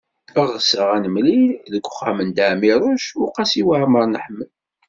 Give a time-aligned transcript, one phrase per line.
[0.53, 4.49] Ɣseɣ ad nemlil deg uxxam n Dda Ɛmiiruc u Qasi Waɛmer n Ḥmed.